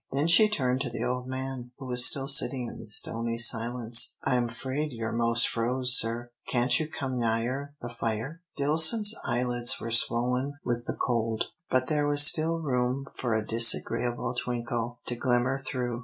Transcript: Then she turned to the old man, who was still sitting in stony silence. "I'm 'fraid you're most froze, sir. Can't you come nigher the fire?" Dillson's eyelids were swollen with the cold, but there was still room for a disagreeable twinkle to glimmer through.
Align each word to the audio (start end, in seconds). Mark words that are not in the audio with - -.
Then 0.11 0.27
she 0.27 0.49
turned 0.49 0.81
to 0.81 0.89
the 0.89 1.03
old 1.03 1.27
man, 1.27 1.73
who 1.77 1.85
was 1.85 2.07
still 2.07 2.27
sitting 2.27 2.65
in 2.65 2.83
stony 2.87 3.37
silence. 3.37 4.17
"I'm 4.23 4.49
'fraid 4.49 4.91
you're 4.91 5.11
most 5.11 5.47
froze, 5.47 5.95
sir. 5.95 6.31
Can't 6.51 6.79
you 6.79 6.87
come 6.89 7.19
nigher 7.19 7.75
the 7.81 7.89
fire?" 7.89 8.41
Dillson's 8.57 9.15
eyelids 9.23 9.79
were 9.79 9.91
swollen 9.91 10.53
with 10.65 10.85
the 10.87 10.95
cold, 10.99 11.51
but 11.69 11.85
there 11.85 12.07
was 12.07 12.25
still 12.25 12.57
room 12.61 13.09
for 13.13 13.35
a 13.35 13.45
disagreeable 13.45 14.33
twinkle 14.33 14.97
to 15.05 15.15
glimmer 15.15 15.59
through. 15.59 15.99